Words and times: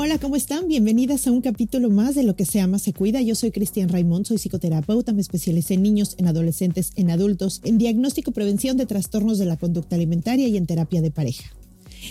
Hola, 0.00 0.18
¿cómo 0.18 0.36
están? 0.36 0.68
Bienvenidas 0.68 1.26
a 1.26 1.32
un 1.32 1.40
capítulo 1.40 1.90
más 1.90 2.14
de 2.14 2.22
Lo 2.22 2.36
que 2.36 2.44
se 2.44 2.60
ama 2.60 2.78
se 2.78 2.92
cuida. 2.92 3.20
Yo 3.20 3.34
soy 3.34 3.50
Cristian 3.50 3.88
Raimond, 3.88 4.26
soy 4.26 4.38
psicoterapeuta, 4.38 5.12
me 5.12 5.20
especialicé 5.20 5.74
en 5.74 5.82
niños, 5.82 6.14
en 6.18 6.28
adolescentes, 6.28 6.92
en 6.94 7.10
adultos, 7.10 7.60
en 7.64 7.78
diagnóstico 7.78 8.30
prevención 8.30 8.76
de 8.76 8.86
trastornos 8.86 9.38
de 9.38 9.46
la 9.46 9.56
conducta 9.56 9.96
alimentaria 9.96 10.46
y 10.46 10.56
en 10.56 10.66
terapia 10.66 11.02
de 11.02 11.10
pareja. 11.10 11.52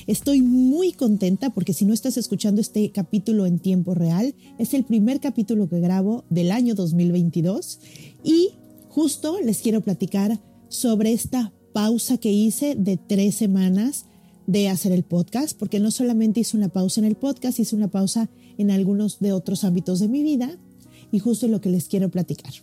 Estoy 0.06 0.42
muy 0.42 0.92
contenta 0.92 1.52
porque 1.52 1.72
si 1.72 1.86
no 1.86 1.94
estás 1.94 2.18
escuchando 2.18 2.60
este 2.60 2.92
capítulo 2.92 3.46
en 3.46 3.58
tiempo 3.58 3.94
real, 3.94 4.36
es 4.60 4.74
el 4.74 4.84
primer 4.84 5.22
capítulo 5.22 5.70
que 5.70 5.80
grabo 5.80 6.26
del 6.30 6.52
año 6.52 6.76
2022 6.76 7.80
y 8.22 8.50
justo 8.90 9.40
les 9.40 9.60
quiero 9.60 9.80
platicar 9.80 10.42
sobre 10.68 11.14
esta 11.14 11.54
pausa 11.72 12.18
que 12.18 12.34
hice 12.34 12.76
de 12.76 12.98
tres 12.98 13.36
semanas 13.36 14.07
de 14.48 14.70
hacer 14.70 14.94
el 14.94 15.04
podcast, 15.04 15.58
porque 15.58 15.80
no 15.80 15.92
solamente 15.92 16.40
hice 16.40 16.58
una 16.58 16.70
pausa 16.70 17.02
en 17.02 17.06
el 17.06 17.16
podcast, 17.16 17.60
hice 17.60 17.76
una 17.76 17.90
pausa 17.90 18.30
en 18.58 18.72
algunos 18.72 19.20
de 19.20 19.34
otros 19.34 19.64
ámbitos 19.64 20.00
de 20.00 20.08
mi 20.08 20.24
vida 20.24 20.58
y 21.12 21.20
justo 21.20 21.46
es 21.46 21.52
lo 21.52 21.62
que 21.62 21.70
les 21.70 21.88
quiero 21.88 22.10
platicar. 22.10 22.54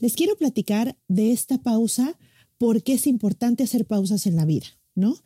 Les 0.00 0.14
quiero 0.14 0.36
platicar 0.36 0.98
de 1.08 1.32
esta 1.32 1.62
pausa 1.62 2.18
porque 2.58 2.94
es 2.94 3.06
importante 3.06 3.62
hacer 3.64 3.86
pausas 3.86 4.26
en 4.26 4.36
la 4.36 4.44
vida, 4.44 4.66
¿no? 4.94 5.16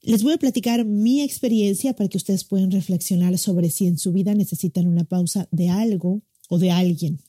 Les 0.00 0.22
voy 0.22 0.34
a 0.34 0.38
platicar 0.38 0.84
mi 0.84 1.22
experiencia 1.22 1.94
para 1.94 2.08
que 2.08 2.18
ustedes 2.18 2.44
puedan 2.44 2.70
reflexionar 2.70 3.36
sobre 3.38 3.70
si 3.70 3.86
en 3.86 3.98
su 3.98 4.12
vida 4.12 4.34
necesitan 4.34 4.86
una 4.86 5.04
pausa 5.04 5.48
de 5.50 5.70
algo 5.70 6.22
o 6.48 6.58
de 6.58 6.70
alguien, 6.70 7.20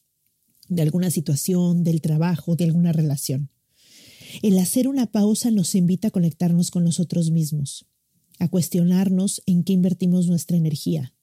de 0.68 0.82
alguna 0.82 1.10
situación, 1.10 1.84
del 1.84 2.02
trabajo, 2.02 2.56
de 2.56 2.66
alguna 2.66 2.92
relación. 2.92 3.50
El 4.42 4.58
hacer 4.60 4.88
una 4.88 5.08
pausa 5.08 5.52
nos 5.52 5.76
invita 5.76 6.10
a 6.10 6.12
conectarnos 6.12 6.72
con 6.72 6.84
nosotros 6.84 7.32
mismos, 7.32 7.86
a 8.40 8.48
cuestionarnos 8.50 9.42
en 9.46 9.64
qué 9.64 9.74
invertimos 9.74 10.28
nuestra 10.28 10.58
energía. 10.58 11.14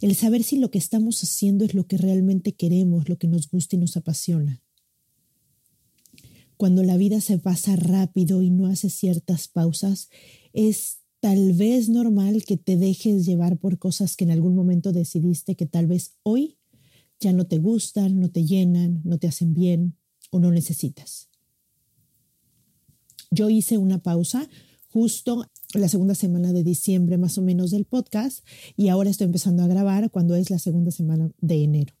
El 0.00 0.14
saber 0.14 0.42
si 0.42 0.58
lo 0.58 0.70
que 0.70 0.78
estamos 0.78 1.22
haciendo 1.22 1.64
es 1.64 1.74
lo 1.74 1.86
que 1.86 1.96
realmente 1.96 2.52
queremos, 2.52 3.08
lo 3.08 3.18
que 3.18 3.28
nos 3.28 3.48
gusta 3.48 3.76
y 3.76 3.78
nos 3.78 3.96
apasiona. 3.96 4.62
Cuando 6.56 6.82
la 6.82 6.96
vida 6.96 7.20
se 7.20 7.38
pasa 7.38 7.76
rápido 7.76 8.42
y 8.42 8.50
no 8.50 8.66
hace 8.66 8.90
ciertas 8.90 9.48
pausas, 9.48 10.10
es 10.52 10.98
tal 11.20 11.54
vez 11.54 11.88
normal 11.88 12.44
que 12.44 12.56
te 12.56 12.76
dejes 12.76 13.24
llevar 13.24 13.58
por 13.58 13.78
cosas 13.78 14.16
que 14.16 14.24
en 14.24 14.30
algún 14.30 14.54
momento 14.54 14.92
decidiste 14.92 15.56
que 15.56 15.66
tal 15.66 15.86
vez 15.86 16.14
hoy 16.22 16.58
ya 17.18 17.32
no 17.32 17.46
te 17.46 17.58
gustan, 17.58 18.20
no 18.20 18.30
te 18.30 18.44
llenan, 18.44 19.00
no 19.04 19.18
te 19.18 19.28
hacen 19.28 19.54
bien 19.54 19.96
o 20.30 20.40
no 20.40 20.50
necesitas. 20.50 21.31
Yo 23.32 23.48
hice 23.48 23.78
una 23.78 23.96
pausa 23.96 24.46
justo 24.90 25.46
la 25.72 25.88
segunda 25.88 26.14
semana 26.14 26.52
de 26.52 26.62
diciembre 26.62 27.16
más 27.16 27.38
o 27.38 27.42
menos 27.42 27.70
del 27.70 27.86
podcast 27.86 28.46
y 28.76 28.88
ahora 28.88 29.08
estoy 29.08 29.24
empezando 29.24 29.62
a 29.62 29.66
grabar 29.66 30.10
cuando 30.10 30.36
es 30.36 30.50
la 30.50 30.58
segunda 30.58 30.90
semana 30.90 31.32
de 31.40 31.64
enero. 31.64 31.94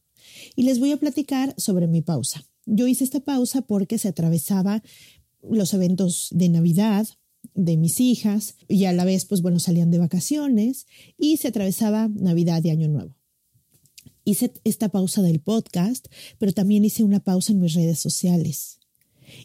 Y 0.56 0.64
les 0.64 0.78
voy 0.78 0.92
a 0.92 0.98
platicar 0.98 1.54
sobre 1.56 1.88
mi 1.88 2.02
pausa. 2.02 2.44
Yo 2.66 2.86
hice 2.86 3.04
esta 3.04 3.20
pausa 3.20 3.62
porque 3.62 3.96
se 3.96 4.08
atravesaba 4.08 4.82
los 5.42 5.72
eventos 5.72 6.28
de 6.32 6.50
Navidad 6.50 7.08
de 7.54 7.78
mis 7.78 7.98
hijas 7.98 8.56
y 8.68 8.84
a 8.84 8.92
la 8.92 9.06
vez 9.06 9.24
pues 9.24 9.40
bueno 9.40 9.58
salían 9.58 9.90
de 9.90 10.00
vacaciones 10.00 10.86
y 11.16 11.38
se 11.38 11.48
atravesaba 11.48 12.08
Navidad 12.08 12.62
y 12.62 12.68
Año 12.68 12.88
Nuevo. 12.88 13.16
Hice 14.24 14.52
esta 14.64 14.90
pausa 14.90 15.22
del 15.22 15.40
podcast, 15.40 16.08
pero 16.38 16.52
también 16.52 16.84
hice 16.84 17.04
una 17.04 17.20
pausa 17.20 17.52
en 17.52 17.60
mis 17.60 17.72
redes 17.72 18.00
sociales 18.00 18.81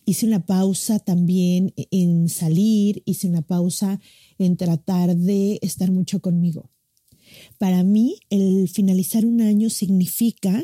hice 0.06 0.26
una 0.26 0.46
pausa 0.46 1.00
también 1.00 1.74
en 1.92 2.30
salir, 2.30 3.04
hice 3.06 3.28
una 3.28 3.42
pausa 3.42 4.00
en 4.38 4.58
tratar 4.58 5.16
de 5.16 5.60
estar 5.62 5.92
mucho 5.92 6.22
conmigo. 6.22 6.70
Para 7.58 7.84
mí, 7.84 8.20
el 8.30 8.70
finalizar 8.70 9.26
un 9.26 9.42
año 9.42 9.70
significa 9.70 10.64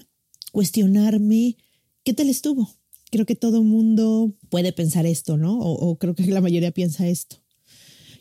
cuestionarme 0.51 1.57
qué 2.03 2.13
tal 2.13 2.29
estuvo. 2.29 2.69
Creo 3.11 3.25
que 3.25 3.35
todo 3.35 3.63
mundo 3.63 4.35
puede 4.50 4.73
pensar 4.73 5.06
esto, 5.06 5.38
¿no? 5.38 5.59
O, 5.59 5.72
o 5.73 5.97
creo 5.97 6.16
que 6.16 6.25
la 6.28 6.41
mayoría 6.41 6.72
piensa 6.72 7.07
esto. 7.07 7.38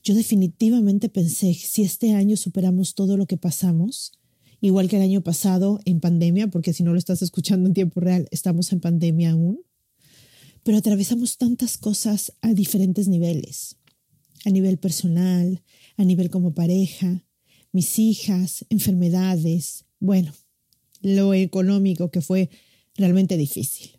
Yo 0.04 0.14
definitivamente 0.14 1.08
pensé, 1.08 1.54
si 1.54 1.82
este 1.82 2.12
año 2.12 2.36
superamos 2.36 2.94
todo 2.94 3.16
lo 3.16 3.26
que 3.26 3.36
pasamos, 3.36 4.12
igual 4.60 4.88
que 4.88 4.96
el 4.96 5.02
año 5.02 5.22
pasado 5.22 5.80
en 5.84 6.00
pandemia, 6.00 6.48
porque 6.48 6.72
si 6.72 6.82
no 6.82 6.92
lo 6.92 6.98
estás 6.98 7.22
escuchando 7.22 7.69
en 7.69 7.74
tiempo 7.74 8.00
real, 8.00 8.26
estamos 8.30 8.72
en 8.72 8.80
pandemia 8.80 9.32
aún, 9.32 9.60
pero 10.62 10.78
atravesamos 10.78 11.38
tantas 11.38 11.78
cosas 11.78 12.32
a 12.40 12.54
diferentes 12.54 13.08
niveles, 13.08 13.76
a 14.44 14.50
nivel 14.50 14.78
personal, 14.78 15.62
a 15.96 16.04
nivel 16.04 16.30
como 16.30 16.54
pareja, 16.54 17.24
mis 17.72 17.98
hijas, 17.98 18.64
enfermedades, 18.68 19.84
bueno, 19.98 20.32
lo 21.00 21.34
económico 21.34 22.10
que 22.10 22.20
fue 22.20 22.50
realmente 22.94 23.36
difícil. 23.36 23.98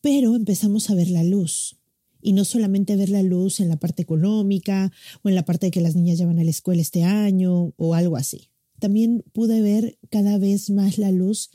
Pero 0.00 0.36
empezamos 0.36 0.90
a 0.90 0.94
ver 0.94 1.10
la 1.10 1.24
luz. 1.24 1.76
Y 2.22 2.34
no 2.34 2.44
solamente 2.44 2.96
ver 2.96 3.08
la 3.08 3.22
luz 3.22 3.60
en 3.60 3.68
la 3.68 3.78
parte 3.78 4.02
económica 4.02 4.92
o 5.22 5.30
en 5.30 5.34
la 5.34 5.44
parte 5.44 5.66
de 5.66 5.70
que 5.70 5.80
las 5.80 5.96
niñas 5.96 6.18
ya 6.18 6.26
van 6.26 6.38
a 6.38 6.44
la 6.44 6.50
escuela 6.50 6.82
este 6.82 7.02
año 7.02 7.72
o 7.76 7.94
algo 7.94 8.16
así. 8.16 8.50
También 8.78 9.24
pude 9.32 9.62
ver 9.62 9.98
cada 10.10 10.36
vez 10.36 10.68
más 10.70 10.98
la 10.98 11.10
luz 11.12 11.50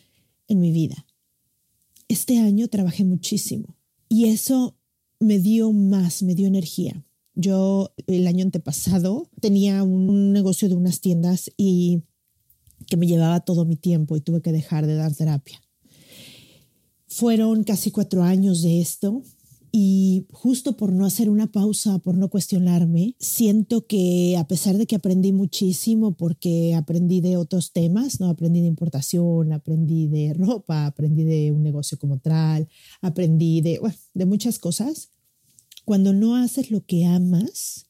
en 0.48 0.60
mi 0.60 0.72
vida. 0.72 1.06
Este 2.08 2.40
año 2.40 2.68
trabajé 2.68 3.04
muchísimo. 3.04 3.75
Y 4.10 4.26
eso 4.26 4.78
me 5.20 5.40
dio 5.40 5.72
más, 5.72 6.24
me 6.24 6.36
dio 6.36 6.48
energía. 6.48 7.06
Yo 7.34 7.94
el 8.08 8.28
año 8.28 8.44
antepasado 8.44 9.30
tenía 9.42 9.84
un 9.84 10.32
negocio 10.32 10.70
de 10.70 10.76
unas 10.76 11.02
tiendas 11.02 11.52
y 11.58 12.04
que 12.88 12.98
me 12.98 13.08
llevaba 13.08 13.42
todo 13.42 13.66
mi 13.66 13.76
tiempo 13.76 14.16
y 14.16 14.22
tuve 14.22 14.42
que 14.42 14.52
dejar 14.52 14.86
de 14.88 14.96
dar 14.96 15.14
terapia. 15.14 15.62
Fueron 17.08 17.64
casi 17.64 17.92
cuatro 17.92 18.24
años 18.24 18.62
de 18.62 18.82
esto 18.82 19.24
y 19.78 20.26
justo 20.32 20.78
por 20.78 20.94
no 20.94 21.06
hacer 21.06 21.30
una 21.30 21.52
pausa, 21.52 22.00
por 22.00 22.18
no 22.18 22.30
cuestionarme, 22.30 23.18
siento 23.20 23.86
que 23.86 24.38
a 24.38 24.48
pesar 24.48 24.78
de 24.78 24.88
que 24.88 24.96
aprendí 24.96 25.34
muchísimo, 25.34 26.16
porque 26.16 26.74
aprendí 26.74 27.20
de 27.20 27.36
otros 27.36 27.74
temas, 27.74 28.22
¿no? 28.22 28.30
Aprendí 28.30 28.62
de 28.62 28.68
importación, 28.68 29.52
aprendí 29.52 30.08
de 30.08 30.34
ropa, 30.34 30.86
aprendí 30.86 31.26
de 31.26 31.52
un 31.52 31.62
negocio 31.62 32.00
como 32.00 32.20
tal, 32.20 32.70
aprendí 33.02 33.60
de, 33.60 33.82
de 34.14 34.26
muchas 34.26 34.60
cosas. 34.60 35.10
Cuando 35.84 36.14
no 36.14 36.38
haces 36.38 36.72
lo 36.72 36.86
que 36.86 37.04
amas, 37.04 37.88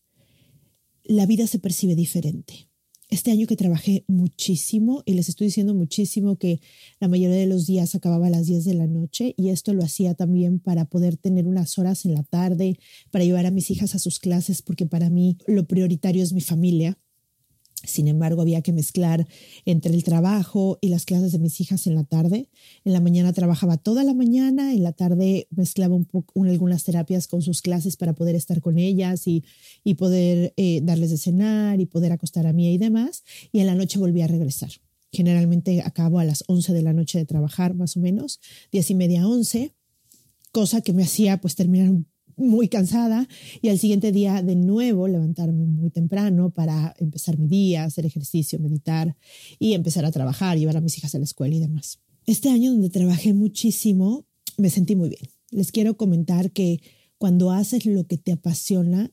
la 1.03 1.27
vida 1.27 1.45
se 1.45 1.59
percibe 1.59 1.93
diferente 1.93 2.67
este 3.15 3.31
año 3.31 3.47
que 3.47 3.55
trabajé 3.55 4.03
muchísimo 4.07 5.01
y 5.05 5.13
les 5.13 5.29
estoy 5.29 5.47
diciendo 5.47 5.73
muchísimo 5.73 6.37
que 6.37 6.59
la 6.99 7.07
mayoría 7.07 7.37
de 7.37 7.47
los 7.47 7.65
días 7.65 7.95
acababa 7.95 8.27
a 8.27 8.29
las 8.29 8.45
10 8.45 8.65
de 8.65 8.73
la 8.73 8.87
noche 8.87 9.33
y 9.37 9.49
esto 9.49 9.73
lo 9.73 9.83
hacía 9.83 10.15
también 10.15 10.59
para 10.59 10.85
poder 10.85 11.15
tener 11.15 11.47
unas 11.47 11.77
horas 11.77 12.05
en 12.05 12.13
la 12.13 12.23
tarde, 12.23 12.77
para 13.11 13.23
llevar 13.23 13.45
a 13.45 13.51
mis 13.51 13.71
hijas 13.71 13.95
a 13.95 13.99
sus 13.99 14.19
clases, 14.19 14.61
porque 14.61 14.85
para 14.85 15.09
mí 15.09 15.37
lo 15.47 15.65
prioritario 15.65 16.23
es 16.23 16.33
mi 16.33 16.41
familia. 16.41 16.99
Sin 17.83 18.07
embargo, 18.07 18.41
había 18.41 18.61
que 18.61 18.73
mezclar 18.73 19.27
entre 19.65 19.93
el 19.93 20.03
trabajo 20.03 20.79
y 20.81 20.89
las 20.89 21.05
clases 21.05 21.31
de 21.31 21.39
mis 21.39 21.59
hijas 21.61 21.85
en 21.87 21.95
la 21.95 22.03
tarde. 22.03 22.49
En 22.83 22.93
la 22.93 22.99
mañana 22.99 23.33
trabajaba 23.33 23.77
toda 23.77 24.03
la 24.03 24.13
mañana, 24.13 24.73
en 24.73 24.83
la 24.83 24.91
tarde 24.91 25.47
mezclaba 25.51 25.95
un 25.95 26.47
algunas 26.47 26.83
terapias 26.83 27.27
con 27.27 27.41
sus 27.41 27.61
clases 27.61 27.95
para 27.97 28.13
poder 28.13 28.35
estar 28.35 28.61
con 28.61 28.79
ellas 28.79 29.27
y, 29.27 29.43
poder 29.97 30.53
eh, 30.57 30.81
darles 30.83 31.11
de 31.11 31.17
cenar 31.17 31.79
y 31.79 31.85
poder 31.85 32.11
acostar 32.11 32.47
a 32.47 32.53
mí 32.53 32.73
y 32.73 32.77
demás. 32.77 33.23
Y 33.51 33.59
en 33.59 33.67
la 33.67 33.75
noche 33.75 33.99
volví 33.99 34.21
a 34.21 34.27
regresar. 34.27 34.71
Generalmente 35.11 35.81
acabo 35.81 36.19
a 36.19 36.25
las 36.25 36.43
11 36.47 36.73
de 36.73 36.81
la 36.81 36.93
noche 36.93 37.17
de 37.17 37.25
trabajar, 37.25 37.75
más 37.75 37.95
o 37.95 37.99
menos, 37.99 38.39
diez 38.71 38.89
y 38.89 38.95
media, 38.95 39.27
11 39.27 39.73
cosa 40.55 40.79
que 40.79 40.93
me 40.93 41.03
hacía 41.03 41.41
pues 41.41 41.55
terminar 41.55 41.91
muy 42.37 42.67
cansada 42.67 43.27
y 43.61 43.69
al 43.69 43.79
siguiente 43.79 44.11
día 44.11 44.41
de 44.41 44.55
nuevo 44.55 45.07
levantarme 45.07 45.65
muy 45.65 45.89
temprano 45.89 46.49
para 46.49 46.93
empezar 46.99 47.37
mi 47.37 47.47
día, 47.47 47.83
hacer 47.83 48.05
ejercicio, 48.05 48.59
meditar 48.59 49.15
y 49.59 49.73
empezar 49.73 50.05
a 50.05 50.11
trabajar, 50.11 50.57
llevar 50.57 50.77
a 50.77 50.81
mis 50.81 50.97
hijas 50.97 51.15
a 51.15 51.19
la 51.19 51.25
escuela 51.25 51.55
y 51.55 51.59
demás. 51.59 51.99
Este 52.25 52.49
año 52.49 52.71
donde 52.71 52.89
trabajé 52.89 53.33
muchísimo, 53.33 54.25
me 54.57 54.69
sentí 54.69 54.95
muy 54.95 55.09
bien. 55.09 55.29
Les 55.51 55.71
quiero 55.71 55.95
comentar 55.95 56.51
que 56.51 56.81
cuando 57.17 57.51
haces 57.51 57.85
lo 57.85 58.05
que 58.07 58.17
te 58.17 58.31
apasiona, 58.31 59.11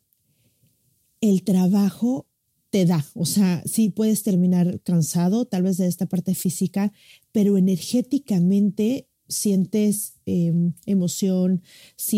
el 1.20 1.44
trabajo 1.44 2.26
te 2.70 2.86
da. 2.86 3.06
O 3.14 3.26
sea, 3.26 3.62
sí 3.66 3.90
puedes 3.90 4.22
terminar 4.22 4.80
cansado, 4.80 5.44
tal 5.44 5.62
vez 5.62 5.76
de 5.76 5.86
esta 5.86 6.06
parte 6.06 6.34
física, 6.34 6.92
pero 7.30 7.58
energéticamente 7.58 9.08
sientes 9.32 10.14
em, 10.26 10.72
emoción, 10.86 11.62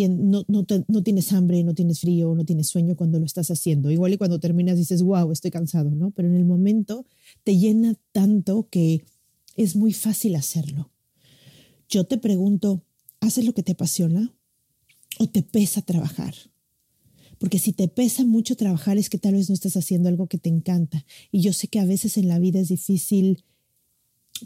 no, 0.09 0.45
no, 0.49 0.67
no, 0.89 1.03
tienes 1.03 1.33
hambre, 1.33 1.65
no 1.65 1.75
tienes 1.75 2.01
frío, 2.01 2.35
no 2.35 2.45
tienes 2.45 2.69
sueño 2.69 2.97
cuando 2.97 3.19
lo 3.19 3.25
estás 3.25 3.51
haciendo. 3.51 3.91
Igual 3.91 4.13
y 4.13 4.19
cuando 4.19 4.41
terminas 4.41 4.77
dices, 4.77 5.03
wow, 5.03 5.33
estoy 5.33 5.51
cansado, 5.51 5.91
¿no? 5.91 6.11
Pero 6.11 6.29
en 6.29 6.35
el 6.35 6.45
momento 6.45 7.07
te 7.43 7.57
llena 7.57 7.95
tanto 8.13 8.69
que 8.71 9.05
es 9.57 9.77
muy 9.77 9.93
fácil 9.93 10.37
hacerlo. 10.37 10.91
Yo 11.89 12.05
te 12.05 12.19
pregunto, 12.19 12.85
¿haces 13.21 13.45
lo 13.45 13.55
que 13.55 13.63
te 13.63 13.73
apasiona 13.73 14.35
o 15.19 15.29
te 15.29 15.43
pesa 15.43 15.83
trabajar? 15.83 16.35
Porque 17.39 17.59
si 17.59 17.73
te 17.73 17.89
pesa 17.89 18.25
mucho 18.25 18.57
trabajar 18.57 18.99
es 18.99 19.11
que 19.11 19.19
tal 19.19 19.35
vez 19.35 19.49
no 19.49 19.55
estás 19.55 19.77
haciendo 19.77 20.09
algo 20.09 20.27
que 20.27 20.39
te 20.39 20.49
encanta. 20.49 21.05
Y 21.31 21.41
yo 21.41 21.53
sé 21.53 21.69
que 21.69 21.81
a 21.81 21.85
veces 21.85 22.17
en 22.17 22.29
la 22.29 22.39
vida 22.39 22.61
es 22.61 22.69
difícil 22.69 23.45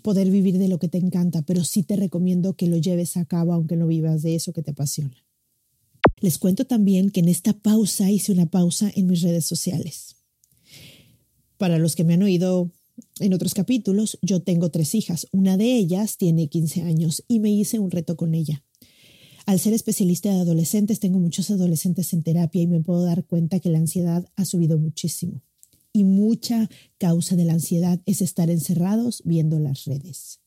poder 0.02 0.30
vivir 0.30 0.58
de 0.58 0.68
lo 0.68 0.78
que 0.78 0.88
te 0.88 0.98
encanta, 0.98 1.42
pero 1.42 1.64
sí 1.64 1.82
te 1.82 1.96
recomiendo 1.96 2.54
que 2.54 2.66
lo 2.66 2.76
lleves 2.76 3.16
a 3.16 3.24
cabo 3.24 3.52
aunque 3.52 3.76
no 3.76 3.86
vivas 3.86 4.22
de 4.22 4.34
eso 4.34 4.52
que 4.52 4.62
te 4.62 4.72
apasiona. 4.72 5.24
Les 6.20 6.38
cuento 6.38 6.66
también 6.66 7.10
que 7.10 7.20
en 7.20 7.28
esta 7.28 7.52
pausa 7.52 8.10
hice 8.10 8.32
una 8.32 8.46
pausa 8.46 8.90
en 8.94 9.06
mis 9.06 9.22
redes 9.22 9.46
sociales. 9.46 10.16
Para 11.56 11.78
los 11.78 11.96
que 11.96 12.04
me 12.04 12.14
han 12.14 12.22
oído 12.22 12.70
en 13.20 13.34
otros 13.34 13.54
capítulos, 13.54 14.18
yo 14.22 14.40
tengo 14.40 14.70
tres 14.70 14.94
hijas. 14.94 15.26
Una 15.32 15.56
de 15.56 15.76
ellas 15.76 16.16
tiene 16.16 16.48
15 16.48 16.82
años 16.82 17.24
y 17.28 17.40
me 17.40 17.50
hice 17.50 17.78
un 17.78 17.90
reto 17.90 18.16
con 18.16 18.34
ella. 18.34 18.64
Al 19.46 19.58
ser 19.58 19.72
especialista 19.72 20.30
de 20.30 20.40
adolescentes, 20.40 21.00
tengo 21.00 21.18
muchos 21.18 21.50
adolescentes 21.50 22.12
en 22.12 22.22
terapia 22.22 22.62
y 22.62 22.66
me 22.66 22.80
puedo 22.80 23.04
dar 23.04 23.24
cuenta 23.24 23.60
que 23.60 23.70
la 23.70 23.78
ansiedad 23.78 24.28
ha 24.36 24.44
subido 24.44 24.78
muchísimo. 24.78 25.42
Y 25.92 26.04
mucha 26.04 26.68
causa 26.98 27.36
de 27.36 27.44
la 27.44 27.54
ansiedad 27.54 28.00
es 28.06 28.22
estar 28.22 28.50
encerrados 28.50 29.22
viendo 29.24 29.58
las 29.58 29.84
redes. 29.84 30.40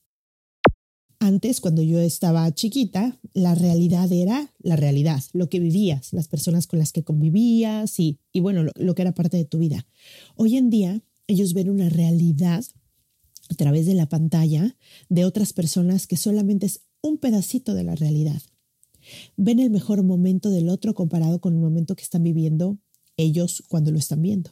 Antes, 1.18 1.60
cuando 1.60 1.82
yo 1.82 2.00
estaba 2.00 2.52
chiquita, 2.52 3.20
la 3.32 3.54
realidad 3.54 4.10
era 4.10 4.52
la 4.58 4.74
realidad, 4.74 5.22
lo 5.32 5.48
que 5.48 5.60
vivías, 5.60 6.12
las 6.12 6.26
personas 6.26 6.66
con 6.66 6.80
las 6.80 6.92
que 6.92 7.04
convivías 7.04 8.00
y, 8.00 8.18
y 8.32 8.40
bueno, 8.40 8.64
lo, 8.64 8.72
lo 8.74 8.94
que 8.94 9.02
era 9.02 9.14
parte 9.14 9.36
de 9.36 9.44
tu 9.44 9.58
vida. 9.58 9.86
Hoy 10.34 10.56
en 10.56 10.68
día, 10.68 11.00
ellos 11.28 11.54
ven 11.54 11.70
una 11.70 11.88
realidad 11.88 12.64
a 13.48 13.54
través 13.54 13.86
de 13.86 13.94
la 13.94 14.08
pantalla 14.08 14.76
de 15.08 15.24
otras 15.24 15.52
personas 15.52 16.06
que 16.06 16.16
solamente 16.16 16.66
es 16.66 16.80
un 17.02 17.18
pedacito 17.18 17.74
de 17.74 17.84
la 17.84 17.94
realidad. 17.94 18.42
Ven 19.36 19.58
el 19.58 19.70
mejor 19.70 20.02
momento 20.02 20.50
del 20.50 20.68
otro 20.68 20.94
comparado 20.94 21.40
con 21.40 21.54
el 21.54 21.60
momento 21.60 21.94
que 21.94 22.02
están 22.02 22.22
viviendo 22.22 22.78
ellos 23.16 23.62
cuando 23.68 23.90
lo 23.90 23.98
están 23.98 24.22
viendo. 24.22 24.50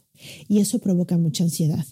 Y 0.49 0.59
eso 0.59 0.79
provoca 0.79 1.19
mucha 1.19 1.45
ansiedad. 1.45 1.85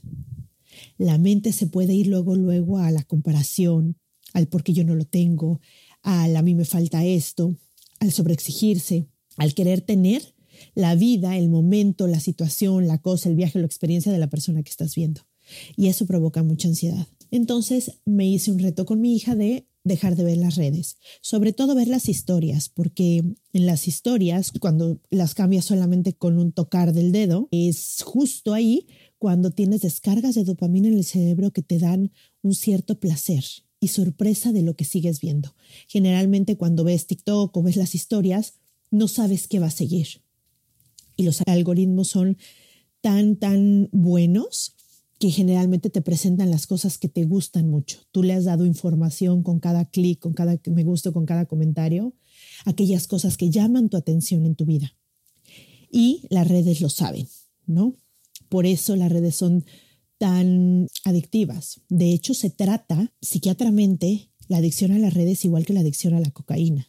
La 0.96 1.18
mente 1.18 1.52
se 1.52 1.66
puede 1.66 1.94
ir 1.94 2.06
luego, 2.06 2.36
luego 2.36 2.78
a 2.78 2.90
la 2.90 3.02
comparación, 3.04 3.96
al 4.32 4.48
por 4.48 4.62
qué 4.62 4.72
yo 4.72 4.84
no 4.84 4.94
lo 4.94 5.04
tengo, 5.04 5.60
al 6.02 6.36
a 6.36 6.42
mí 6.42 6.54
me 6.54 6.64
falta 6.64 7.04
esto, 7.04 7.56
al 8.00 8.12
sobreexigirse, 8.12 9.08
al 9.36 9.54
querer 9.54 9.80
tener 9.80 10.34
la 10.74 10.94
vida, 10.94 11.36
el 11.36 11.48
momento, 11.48 12.06
la 12.06 12.20
situación, 12.20 12.86
la 12.86 12.98
cosa, 12.98 13.28
el 13.28 13.36
viaje, 13.36 13.58
la 13.58 13.66
experiencia 13.66 14.12
de 14.12 14.18
la 14.18 14.28
persona 14.28 14.62
que 14.62 14.70
estás 14.70 14.94
viendo. 14.94 15.22
Y 15.76 15.86
eso 15.86 16.06
provoca 16.06 16.42
mucha 16.42 16.68
ansiedad. 16.68 17.06
Entonces 17.30 18.00
me 18.04 18.26
hice 18.26 18.50
un 18.50 18.58
reto 18.58 18.86
con 18.86 19.00
mi 19.00 19.14
hija 19.14 19.34
de 19.34 19.67
dejar 19.88 20.14
de 20.14 20.24
ver 20.24 20.36
las 20.36 20.56
redes, 20.56 20.98
sobre 21.20 21.52
todo 21.52 21.74
ver 21.74 21.88
las 21.88 22.08
historias, 22.08 22.68
porque 22.68 23.24
en 23.52 23.66
las 23.66 23.88
historias, 23.88 24.52
cuando 24.60 25.00
las 25.10 25.34
cambias 25.34 25.64
solamente 25.64 26.12
con 26.12 26.38
un 26.38 26.52
tocar 26.52 26.92
del 26.92 27.10
dedo, 27.10 27.48
es 27.50 28.02
justo 28.04 28.54
ahí 28.54 28.86
cuando 29.18 29.50
tienes 29.50 29.80
descargas 29.80 30.34
de 30.34 30.44
dopamina 30.44 30.88
en 30.88 30.94
el 30.94 31.04
cerebro 31.04 31.50
que 31.50 31.62
te 31.62 31.78
dan 31.78 32.12
un 32.42 32.54
cierto 32.54 33.00
placer 33.00 33.44
y 33.80 33.88
sorpresa 33.88 34.52
de 34.52 34.62
lo 34.62 34.76
que 34.76 34.84
sigues 34.84 35.20
viendo. 35.20 35.54
Generalmente 35.88 36.56
cuando 36.56 36.84
ves 36.84 37.06
TikTok 37.06 37.56
o 37.56 37.62
ves 37.62 37.76
las 37.76 37.94
historias, 37.94 38.54
no 38.90 39.08
sabes 39.08 39.48
qué 39.48 39.58
va 39.58 39.66
a 39.66 39.70
seguir. 39.70 40.22
Y 41.16 41.24
los 41.24 41.42
algoritmos 41.46 42.08
son 42.08 42.38
tan, 43.00 43.36
tan 43.36 43.88
buenos 43.92 44.76
que 45.18 45.30
generalmente 45.30 45.90
te 45.90 46.00
presentan 46.00 46.50
las 46.50 46.66
cosas 46.66 46.96
que 46.96 47.08
te 47.08 47.24
gustan 47.24 47.68
mucho. 47.68 47.98
Tú 48.12 48.22
le 48.22 48.34
has 48.34 48.44
dado 48.44 48.64
información 48.64 49.42
con 49.42 49.58
cada 49.58 49.84
clic, 49.84 50.20
con 50.20 50.32
cada 50.32 50.58
me 50.66 50.84
gusta, 50.84 51.10
con 51.10 51.26
cada 51.26 51.46
comentario, 51.46 52.14
aquellas 52.64 53.08
cosas 53.08 53.36
que 53.36 53.50
llaman 53.50 53.88
tu 53.88 53.96
atención 53.96 54.46
en 54.46 54.54
tu 54.54 54.64
vida. 54.64 54.94
Y 55.90 56.22
las 56.30 56.46
redes 56.46 56.80
lo 56.80 56.88
saben, 56.88 57.26
¿no? 57.66 57.96
Por 58.48 58.66
eso 58.66 58.94
las 58.94 59.10
redes 59.10 59.34
son 59.34 59.64
tan 60.18 60.86
adictivas. 61.04 61.80
De 61.88 62.12
hecho, 62.12 62.34
se 62.34 62.50
trata 62.50 63.12
psiquiatramente 63.20 64.30
la 64.48 64.58
adicción 64.58 64.92
a 64.92 64.98
las 64.98 65.14
redes 65.14 65.44
igual 65.44 65.64
que 65.64 65.72
la 65.72 65.80
adicción 65.80 66.14
a 66.14 66.20
la 66.20 66.30
cocaína. 66.30 66.88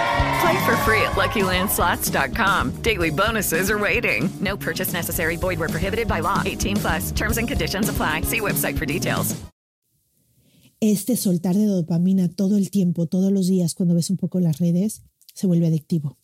Play 0.41 0.65
for 0.65 0.75
free 0.77 1.01
at 1.01 1.13
LuckyLandSlots.com. 1.15 2.81
Daily 2.81 3.11
bonuses 3.11 3.69
are 3.69 3.77
waiting. 3.77 4.29
No 4.39 4.57
purchase 4.57 4.91
necessary. 4.91 5.37
Void 5.37 5.59
were 5.59 5.69
prohibited 5.69 6.07
by 6.07 6.21
law. 6.21 6.41
18 6.43 6.77
plus. 6.77 7.11
Terms 7.11 7.37
and 7.37 7.47
conditions 7.47 7.89
apply. 7.89 8.21
See 8.21 8.39
website 8.39 8.77
for 8.77 8.85
details. 8.85 9.35
Este 10.83 11.15
soltar 11.15 11.55
de 11.55 11.67
dopamina 11.67 12.27
todo 12.27 12.57
el 12.57 12.71
tiempo, 12.71 13.05
todos 13.05 13.31
los 13.31 13.47
días, 13.47 13.75
cuando 13.75 13.93
ves 13.93 14.09
un 14.09 14.17
poco 14.17 14.39
las 14.39 14.57
redes, 14.57 15.03
se 15.35 15.45
vuelve 15.45 15.67
adictivo. 15.67 16.17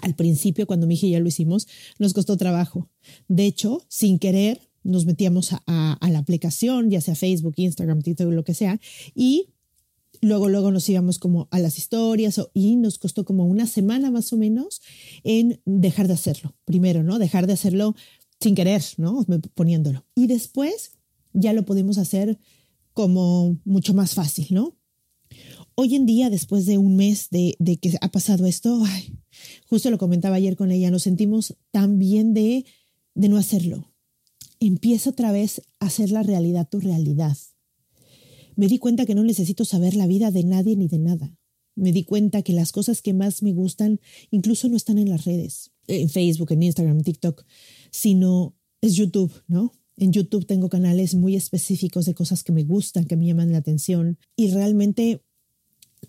Al 0.00 0.14
principio, 0.14 0.66
cuando 0.66 0.86
mi 0.86 0.94
hija 0.94 1.06
y 1.08 1.10
yo 1.10 1.20
lo 1.20 1.28
hicimos, 1.28 1.68
nos 1.98 2.14
costó 2.14 2.38
trabajo. 2.38 2.88
De 3.28 3.44
hecho, 3.44 3.84
sin 3.88 4.18
querer, 4.18 4.62
nos 4.82 5.04
metíamos 5.04 5.52
a, 5.52 5.62
a, 5.66 5.92
a 5.92 6.10
la 6.10 6.20
aplicación, 6.20 6.90
ya 6.90 7.02
sea 7.02 7.14
Facebook, 7.14 7.52
Instagram, 7.58 8.00
TikTok, 8.00 8.32
lo 8.32 8.44
que 8.44 8.54
sea, 8.54 8.80
y 9.14 9.50
Luego, 10.20 10.48
luego 10.48 10.70
nos 10.70 10.88
íbamos 10.88 11.18
como 11.18 11.48
a 11.50 11.58
las 11.58 11.78
historias 11.78 12.40
y 12.54 12.76
nos 12.76 12.98
costó 12.98 13.24
como 13.24 13.46
una 13.46 13.66
semana 13.66 14.10
más 14.10 14.32
o 14.32 14.36
menos 14.36 14.80
en 15.24 15.60
dejar 15.64 16.08
de 16.08 16.14
hacerlo. 16.14 16.54
Primero, 16.64 17.02
¿no? 17.02 17.18
Dejar 17.18 17.46
de 17.46 17.52
hacerlo 17.52 17.94
sin 18.40 18.54
querer, 18.54 18.82
¿no? 18.96 19.24
Poniéndolo. 19.54 20.04
Y 20.14 20.26
después 20.26 20.92
ya 21.32 21.52
lo 21.52 21.64
pudimos 21.64 21.98
hacer 21.98 22.38
como 22.92 23.58
mucho 23.64 23.94
más 23.94 24.14
fácil, 24.14 24.48
¿no? 24.50 24.76
Hoy 25.74 25.94
en 25.94 26.06
día, 26.06 26.30
después 26.30 26.64
de 26.64 26.78
un 26.78 26.96
mes 26.96 27.28
de, 27.30 27.54
de 27.58 27.76
que 27.76 27.98
ha 28.00 28.10
pasado 28.10 28.46
esto, 28.46 28.82
ay, 28.86 29.18
justo 29.68 29.90
lo 29.90 29.98
comentaba 29.98 30.36
ayer 30.36 30.56
con 30.56 30.70
ella, 30.70 30.90
nos 30.90 31.02
sentimos 31.02 31.56
tan 31.70 31.98
bien 31.98 32.32
de, 32.32 32.64
de 33.14 33.28
no 33.28 33.36
hacerlo. 33.36 33.92
Empieza 34.58 35.10
otra 35.10 35.32
vez 35.32 35.62
a 35.80 35.86
hacer 35.86 36.10
la 36.10 36.22
realidad 36.22 36.68
tu 36.70 36.80
realidad 36.80 37.36
me 38.56 38.66
di 38.66 38.78
cuenta 38.78 39.06
que 39.06 39.14
no 39.14 39.22
necesito 39.22 39.64
saber 39.64 39.94
la 39.94 40.06
vida 40.06 40.30
de 40.30 40.42
nadie 40.42 40.76
ni 40.76 40.88
de 40.88 40.98
nada. 40.98 41.36
Me 41.76 41.92
di 41.92 42.04
cuenta 42.04 42.42
que 42.42 42.54
las 42.54 42.72
cosas 42.72 43.02
que 43.02 43.12
más 43.12 43.42
me 43.42 43.52
gustan 43.52 44.00
incluso 44.30 44.68
no 44.68 44.76
están 44.76 44.98
en 44.98 45.10
las 45.10 45.24
redes, 45.26 45.72
en 45.86 46.08
Facebook, 46.08 46.50
en 46.52 46.62
Instagram, 46.62 47.02
TikTok, 47.02 47.44
sino 47.90 48.56
es 48.80 48.94
YouTube, 48.94 49.32
¿no? 49.46 49.72
En 49.98 50.12
YouTube 50.12 50.46
tengo 50.46 50.68
canales 50.68 51.14
muy 51.14 51.36
específicos 51.36 52.06
de 52.06 52.14
cosas 52.14 52.42
que 52.42 52.52
me 52.52 52.64
gustan, 52.64 53.04
que 53.04 53.16
me 53.16 53.26
llaman 53.26 53.52
la 53.52 53.58
atención 53.58 54.18
y 54.36 54.50
realmente 54.50 55.22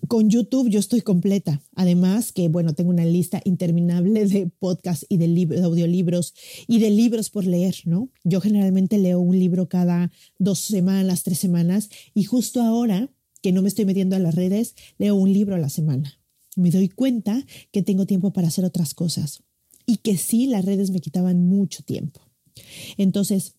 con 0.06 0.30
YouTube 0.30 0.68
yo 0.68 0.80
estoy 0.80 1.00
completa. 1.00 1.62
Además 1.74 2.32
que, 2.32 2.48
bueno, 2.48 2.74
tengo 2.74 2.90
una 2.90 3.04
lista 3.04 3.40
interminable 3.44 4.26
de 4.26 4.46
podcasts 4.58 5.06
y 5.08 5.18
de, 5.18 5.28
de, 5.46 5.62
audiolibros 5.62 6.34
y 6.66 6.78
de 6.78 6.90
libros 6.90 7.30
por 7.30 7.46
leer, 7.46 7.76
¿no? 7.84 8.10
Yo 8.24 8.40
generalmente 8.40 8.98
leo 8.98 9.20
un 9.20 9.38
libro 9.38 9.68
cada 9.68 10.10
dos 10.38 10.60
semanas, 10.60 11.22
tres 11.22 11.38
semanas 11.38 11.90
y 12.14 12.24
justo 12.24 12.62
ahora 12.62 13.10
que 13.42 13.52
no 13.52 13.62
me 13.62 13.68
estoy 13.68 13.84
metiendo 13.84 14.16
a 14.16 14.18
las 14.18 14.34
redes, 14.34 14.74
leo 14.98 15.14
un 15.14 15.32
libro 15.32 15.54
a 15.54 15.58
la 15.58 15.68
semana. 15.68 16.18
Me 16.56 16.70
doy 16.70 16.88
cuenta 16.88 17.44
que 17.70 17.82
tengo 17.82 18.06
tiempo 18.06 18.32
para 18.32 18.48
hacer 18.48 18.64
otras 18.64 18.94
cosas 18.94 19.42
y 19.86 19.98
que 19.98 20.16
sí, 20.16 20.46
las 20.46 20.64
redes 20.64 20.90
me 20.90 21.00
quitaban 21.00 21.46
mucho 21.46 21.82
tiempo. 21.82 22.20
Entonces, 22.96 23.54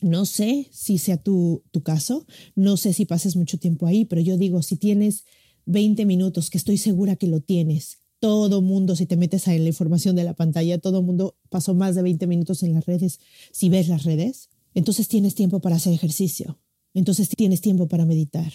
No 0.00 0.26
sé 0.26 0.66
si 0.72 0.98
sea 0.98 1.16
tu, 1.16 1.62
tu 1.70 1.84
caso, 1.84 2.26
no 2.56 2.76
sé 2.76 2.92
si 2.92 3.04
pases 3.04 3.36
mucho 3.36 3.58
tiempo 3.58 3.86
ahí, 3.86 4.04
pero 4.04 4.20
yo 4.20 4.36
digo, 4.36 4.60
si 4.60 4.74
tienes 4.76 5.24
20 5.66 6.04
minutos, 6.06 6.50
que 6.50 6.58
estoy 6.58 6.78
segura 6.78 7.16
que 7.16 7.26
lo 7.26 7.40
tienes, 7.40 8.02
todo 8.22 8.62
mundo, 8.62 8.94
si 8.94 9.04
te 9.04 9.16
metes 9.16 9.48
en 9.48 9.64
la 9.64 9.68
información 9.68 10.14
de 10.14 10.22
la 10.22 10.34
pantalla, 10.34 10.78
todo 10.78 11.02
mundo 11.02 11.36
pasó 11.50 11.74
más 11.74 11.96
de 11.96 12.02
20 12.02 12.28
minutos 12.28 12.62
en 12.62 12.72
las 12.72 12.86
redes, 12.86 13.18
si 13.50 13.68
ves 13.68 13.88
las 13.88 14.04
redes, 14.04 14.48
entonces 14.74 15.08
tienes 15.08 15.34
tiempo 15.34 15.58
para 15.58 15.74
hacer 15.74 15.92
ejercicio, 15.92 16.60
entonces 16.94 17.28
tienes 17.30 17.60
tiempo 17.60 17.88
para 17.88 18.06
meditar. 18.06 18.52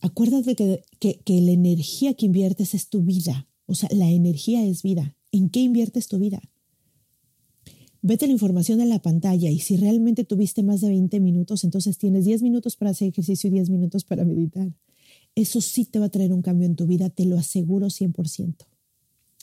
Acuérdate 0.00 0.56
que, 0.56 0.82
que, 0.98 1.40
la 1.42 1.52
energía 1.52 2.14
que 2.14 2.24
inviertes 2.24 2.72
es 2.72 2.88
tu 2.88 3.02
vida, 3.02 3.48
o 3.66 3.74
sea, 3.74 3.90
la 3.92 4.10
energía 4.10 4.64
es 4.64 4.82
vida. 4.82 5.14
¿En 5.30 5.50
qué 5.50 5.60
inviertes 5.60 6.08
tu 6.08 6.18
vida? 6.18 6.40
Vete 8.00 8.26
la 8.26 8.32
información 8.32 8.78
de 8.78 8.86
la 8.86 9.02
pantalla 9.02 9.50
y 9.50 9.58
si 9.58 9.76
realmente 9.76 10.24
tuviste 10.24 10.62
más 10.62 10.80
de 10.80 10.88
20 10.88 11.20
minutos, 11.20 11.64
entonces 11.64 11.98
tienes 11.98 12.24
10 12.24 12.40
minutos 12.42 12.76
para 12.76 12.92
hacer 12.92 13.08
ejercicio 13.08 13.48
y 13.48 13.52
10 13.52 13.68
minutos 13.68 14.04
para 14.04 14.24
meditar. 14.24 14.72
Eso 15.36 15.60
sí 15.60 15.84
te 15.84 16.00
va 16.00 16.06
a 16.06 16.10
traer 16.10 16.32
un 16.32 16.42
cambio 16.42 16.66
en 16.66 16.74
tu 16.74 16.86
vida, 16.86 17.08
te 17.08 17.24
lo 17.24 17.38
aseguro 17.38 17.86
100%. 17.86 18.66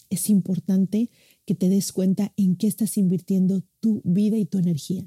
Es 0.10 0.30
importante 0.30 1.10
que 1.46 1.56
te 1.56 1.70
des 1.70 1.94
cuenta 1.94 2.34
en 2.36 2.58
qué 2.58 2.68
estás 2.68 2.98
invirtiendo 2.98 3.64
tu 3.80 4.02
vida 4.04 4.38
y 4.38 4.46
tu 4.46 4.58
energía. 4.58 5.06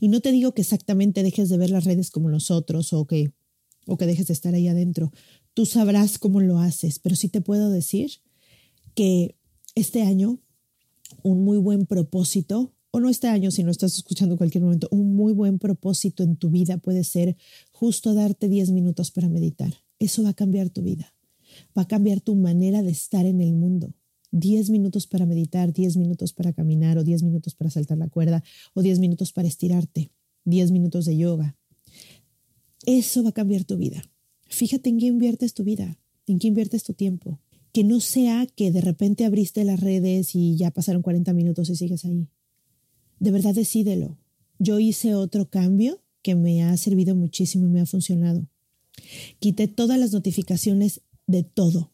Y 0.00 0.08
no 0.08 0.20
te 0.20 0.32
digo 0.32 0.54
que 0.54 0.62
exactamente 0.62 1.22
dejes 1.22 1.50
de 1.50 1.58
ver 1.58 1.70
las 1.70 1.84
redes 1.84 2.10
como 2.10 2.30
nosotros 2.30 2.94
o 2.94 3.06
que, 3.06 3.32
o 3.86 3.98
que 3.98 4.06
dejes 4.06 4.28
de 4.28 4.32
estar 4.32 4.54
ahí 4.54 4.68
adentro. 4.68 5.12
Tú 5.52 5.66
sabrás 5.66 6.18
cómo 6.18 6.40
lo 6.40 6.58
haces, 6.58 6.98
pero 6.98 7.16
sí 7.16 7.28
te 7.28 7.42
puedo 7.42 7.68
decir 7.68 8.10
que 8.94 9.36
este 9.74 10.02
año 10.02 10.40
un 11.22 11.44
muy 11.44 11.58
buen 11.58 11.86
propósito, 11.86 12.72
o 12.90 13.00
no 13.00 13.08
este 13.08 13.26
año, 13.26 13.50
si 13.50 13.64
no 13.64 13.70
estás 13.70 13.96
escuchando 13.96 14.34
en 14.34 14.38
cualquier 14.38 14.62
momento, 14.62 14.88
un 14.90 15.16
muy 15.16 15.32
buen 15.32 15.58
propósito 15.58 16.22
en 16.22 16.36
tu 16.36 16.50
vida 16.50 16.78
puede 16.78 17.02
ser 17.02 17.36
justo 17.84 18.14
darte 18.14 18.48
10 18.48 18.70
minutos 18.70 19.10
para 19.10 19.28
meditar. 19.28 19.74
Eso 19.98 20.22
va 20.22 20.30
a 20.30 20.34
cambiar 20.34 20.70
tu 20.70 20.80
vida, 20.80 21.14
va 21.76 21.82
a 21.82 21.86
cambiar 21.86 22.22
tu 22.22 22.34
manera 22.34 22.82
de 22.82 22.90
estar 22.90 23.26
en 23.26 23.42
el 23.42 23.52
mundo. 23.52 23.92
10 24.30 24.70
minutos 24.70 25.06
para 25.06 25.26
meditar, 25.26 25.74
10 25.74 25.98
minutos 25.98 26.32
para 26.32 26.54
caminar 26.54 26.96
o 26.96 27.04
10 27.04 27.22
minutos 27.24 27.54
para 27.54 27.68
saltar 27.68 27.98
la 27.98 28.08
cuerda 28.08 28.42
o 28.72 28.80
10 28.80 29.00
minutos 29.00 29.34
para 29.34 29.48
estirarte, 29.48 30.12
10 30.46 30.72
minutos 30.72 31.04
de 31.04 31.18
yoga. 31.18 31.58
Eso 32.86 33.22
va 33.22 33.28
a 33.28 33.32
cambiar 33.32 33.64
tu 33.64 33.76
vida. 33.76 34.02
Fíjate 34.48 34.88
en 34.88 34.98
qué 34.98 35.06
inviertes 35.06 35.52
tu 35.52 35.62
vida, 35.62 35.98
en 36.26 36.38
qué 36.38 36.48
inviertes 36.48 36.84
tu 36.84 36.94
tiempo 36.94 37.38
que 37.74 37.82
no 37.82 37.98
sea 37.98 38.46
que 38.46 38.70
de 38.70 38.80
repente 38.80 39.24
abriste 39.24 39.64
las 39.64 39.80
redes 39.80 40.36
y 40.36 40.56
ya 40.56 40.70
pasaron 40.70 41.02
40 41.02 41.32
minutos 41.32 41.68
y 41.68 41.74
sigues 41.74 42.04
ahí. 42.04 42.28
De 43.18 43.32
verdad 43.32 43.52
decídelo. 43.52 44.16
Yo 44.60 44.78
hice 44.78 45.16
otro 45.16 45.50
cambio 45.50 46.03
que 46.24 46.34
me 46.34 46.64
ha 46.64 46.76
servido 46.76 47.14
muchísimo 47.14 47.66
y 47.66 47.70
me 47.70 47.80
ha 47.80 47.86
funcionado. 47.86 48.48
Quité 49.38 49.68
todas 49.68 49.98
las 49.98 50.12
notificaciones 50.12 51.02
de 51.28 51.44
todo, 51.44 51.92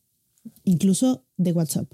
incluso 0.64 1.26
de 1.36 1.52
WhatsApp. 1.52 1.92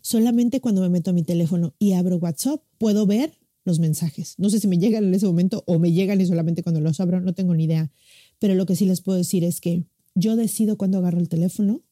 Solamente 0.00 0.60
cuando 0.60 0.82
me 0.82 0.88
meto 0.88 1.10
a 1.10 1.14
mi 1.14 1.24
teléfono 1.24 1.74
y 1.80 1.94
abro 1.94 2.18
WhatsApp 2.18 2.62
puedo 2.78 3.06
ver 3.06 3.32
los 3.64 3.80
mensajes. 3.80 4.34
No 4.38 4.50
sé 4.50 4.60
si 4.60 4.68
me 4.68 4.78
llegan 4.78 5.04
en 5.04 5.14
ese 5.14 5.26
momento 5.26 5.64
o 5.66 5.80
me 5.80 5.90
llegan 5.90 6.20
y 6.20 6.26
solamente 6.26 6.62
cuando 6.62 6.80
los 6.80 7.00
abro, 7.00 7.20
no 7.20 7.32
tengo 7.32 7.54
ni 7.56 7.64
idea. 7.64 7.90
Pero 8.38 8.54
lo 8.54 8.66
que 8.66 8.76
sí 8.76 8.84
les 8.86 9.00
puedo 9.00 9.18
decir 9.18 9.42
es 9.42 9.60
que 9.60 9.86
yo 10.14 10.36
decido 10.36 10.76
cuando 10.76 10.98
agarro 10.98 11.18
el 11.18 11.28
teléfono 11.28 11.82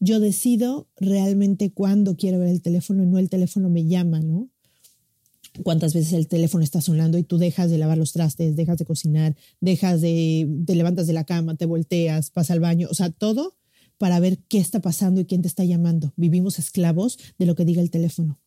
yo 0.00 0.20
decido 0.20 0.88
realmente 0.96 1.72
cuándo 1.72 2.16
quiero 2.16 2.38
ver 2.38 2.48
el 2.48 2.62
teléfono 2.62 3.02
y 3.02 3.06
no 3.06 3.18
el 3.18 3.30
teléfono 3.30 3.68
me 3.68 3.86
llama, 3.86 4.20
¿no? 4.20 4.50
Cuántas 5.62 5.94
veces 5.94 6.12
el 6.12 6.28
teléfono 6.28 6.64
está 6.64 6.80
sonando 6.80 7.18
y 7.18 7.22
tú 7.22 7.38
dejas 7.38 7.70
de 7.70 7.78
lavar 7.78 7.98
los 7.98 8.12
trastes, 8.12 8.56
dejas 8.56 8.78
de 8.78 8.84
cocinar, 8.84 9.36
dejas 9.60 10.00
de, 10.00 10.48
te 10.66 10.74
levantas 10.74 11.06
de 11.06 11.12
la 11.12 11.24
cama, 11.24 11.56
te 11.56 11.66
volteas, 11.66 12.30
pasa 12.30 12.52
al 12.52 12.60
baño, 12.60 12.88
o 12.90 12.94
sea, 12.94 13.10
todo 13.10 13.56
para 13.98 14.20
ver 14.20 14.38
qué 14.48 14.58
está 14.58 14.80
pasando 14.80 15.20
y 15.20 15.24
quién 15.24 15.42
te 15.42 15.48
está 15.48 15.64
llamando. 15.64 16.12
Vivimos 16.16 16.58
esclavos 16.58 17.18
de 17.38 17.46
lo 17.46 17.54
que 17.54 17.64
diga 17.64 17.80
el 17.80 17.90
teléfono. 17.90 18.38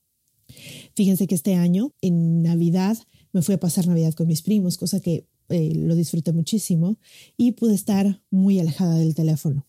Fíjense 0.96 1.28
que 1.28 1.36
este 1.36 1.56
año, 1.56 1.94
en 2.02 2.42
Navidad, 2.42 2.98
me 3.32 3.42
fui 3.42 3.56
a 3.56 3.60
pasar 3.60 3.88
Navidad 3.88 4.14
con 4.14 4.28
mis 4.28 4.42
primos, 4.42 4.78
cosa 4.78 5.00
que 5.00 5.28
eh, 5.50 5.74
lo 5.76 5.96
disfruté 5.96 6.32
muchísimo 6.32 6.98
y 7.38 7.54
pude 7.54 7.74
estar 7.74 8.22
muy 8.30 8.60
alejada 8.60 8.96
del 8.96 9.16
teléfono. 9.16 9.66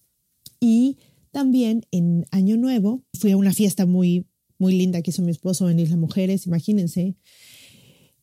Y 0.59 0.99
también 1.31 1.87
en 1.91 2.27
Año 2.31 2.57
Nuevo 2.57 3.03
fui 3.15 3.31
a 3.31 3.37
una 3.37 3.53
fiesta 3.53 3.87
muy, 3.87 4.27
muy 4.61 4.77
linda 4.77 5.03
que 5.03 5.11
hizo 5.11 5.23
mi 5.23 5.33
esposo 5.33 5.69
en 5.69 5.81
Isla 5.81 5.97
Mujeres, 5.97 6.47
imagínense, 6.47 7.17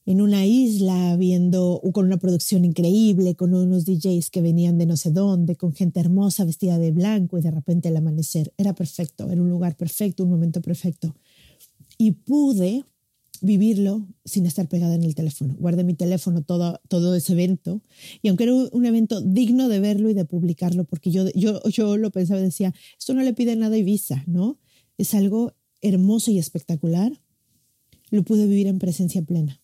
en 0.08 0.22
una 0.22 0.46
isla 0.46 1.18
viendo 1.18 1.82
con 1.92 2.06
una 2.06 2.18
producción 2.18 2.64
increíble, 2.64 3.36
con 3.36 3.54
unos 3.54 3.84
DJs 3.84 4.30
que 4.30 4.42
venían 4.42 4.78
de 4.78 4.86
no 4.86 4.96
sé 4.96 5.12
dónde, 5.12 5.58
con 5.58 5.74
gente 5.74 6.00
hermosa 6.00 6.46
vestida 6.46 6.78
de 6.78 6.92
blanco 6.92 7.38
y 7.38 7.42
de 7.42 7.52
repente 7.52 7.90
el 7.90 7.98
amanecer. 7.98 8.54
Era 8.58 8.74
perfecto, 8.74 9.30
era 9.30 9.42
un 9.42 9.50
lugar 9.50 9.76
perfecto, 9.76 10.24
un 10.24 10.30
momento 10.30 10.62
perfecto. 10.62 11.14
Y 11.98 12.12
pude 12.12 12.86
vivirlo 13.42 14.08
sin 14.24 14.46
estar 14.46 14.70
pegada 14.70 14.96
en 14.96 15.04
el 15.04 15.14
teléfono. 15.14 15.56
Guardé 15.60 15.84
mi 15.84 15.94
teléfono 15.94 16.42
todo, 16.42 16.80
todo 16.88 17.14
ese 17.14 17.34
evento 17.34 17.82
y 18.22 18.30
aunque 18.30 18.46
era 18.46 18.54
un 18.54 18.86
evento 18.86 19.20
digno 19.20 19.68
de 19.68 19.82
verlo 19.82 20.10
y 20.10 20.14
de 20.14 20.24
publicarlo, 20.24 20.86
porque 20.86 21.12
yo, 21.12 21.30
yo, 21.36 21.62
yo 21.68 21.98
lo 21.98 22.12
pensaba 22.12 22.40
decía, 22.40 22.74
esto 22.98 23.14
no 23.14 23.24
le 23.24 23.34
pide 23.34 23.58
nada 23.58 23.76
a 23.76 23.80
Ibiza, 23.80 24.24
¿no? 24.26 24.58
Es 24.98 25.14
algo 25.14 25.54
hermoso 25.82 26.32
y 26.32 26.40
espectacular. 26.40 27.22
Lo 28.10 28.24
pude 28.24 28.48
vivir 28.48 28.68
en 28.68 28.80
presencia 28.80 29.22
plena. 29.22 29.62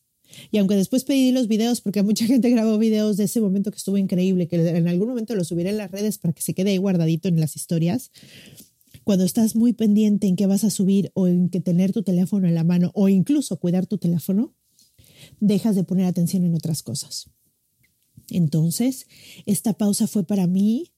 Y 0.51 0.57
aunque 0.57 0.75
después 0.75 1.03
pedí 1.03 1.31
los 1.31 1.47
videos, 1.47 1.81
porque 1.81 2.03
mucha 2.03 2.25
gente 2.25 2.49
grabó 2.49 2.77
videos 2.77 3.17
de 3.17 3.25
ese 3.25 3.41
momento 3.41 3.71
que 3.71 3.77
estuvo 3.77 3.97
increíble, 3.97 4.47
que 4.47 4.55
en 4.55 4.87
algún 4.87 5.09
momento 5.09 5.35
lo 5.35 5.43
subiré 5.43 5.69
en 5.69 5.77
las 5.77 5.91
redes 5.91 6.17
para 6.17 6.33
que 6.33 6.41
se 6.41 6.53
quede 6.53 6.71
ahí 6.71 6.77
guardadito 6.77 7.27
en 7.27 7.39
las 7.39 7.55
historias, 7.55 8.11
cuando 9.03 9.25
estás 9.25 9.55
muy 9.55 9.73
pendiente 9.73 10.27
en 10.27 10.35
qué 10.35 10.47
vas 10.47 10.63
a 10.63 10.69
subir 10.69 11.11
o 11.13 11.27
en 11.27 11.49
que 11.49 11.59
tener 11.59 11.91
tu 11.91 12.03
teléfono 12.03 12.47
en 12.47 12.55
la 12.55 12.63
mano 12.63 12.91
o 12.93 13.09
incluso 13.09 13.59
cuidar 13.59 13.85
tu 13.85 13.97
teléfono, 13.97 14.55
dejas 15.39 15.75
de 15.75 15.83
poner 15.83 16.05
atención 16.05 16.45
en 16.45 16.55
otras 16.55 16.83
cosas. 16.83 17.29
Entonces, 18.29 19.07
esta 19.45 19.73
pausa 19.73 20.07
fue 20.07 20.25
para 20.25 20.47
mí 20.47 20.93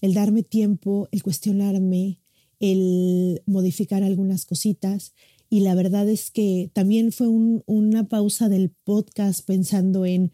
el 0.00 0.14
darme 0.14 0.42
tiempo, 0.42 1.08
el 1.12 1.22
cuestionarme, 1.22 2.20
el 2.60 3.42
modificar 3.46 4.04
algunas 4.04 4.44
cositas. 4.44 5.12
Y 5.48 5.60
la 5.60 5.74
verdad 5.74 6.08
es 6.08 6.30
que 6.30 6.70
también 6.72 7.10
fue 7.10 7.26
una 7.28 8.08
pausa 8.08 8.48
del 8.48 8.70
podcast 8.70 9.44
pensando 9.44 10.06
en, 10.06 10.30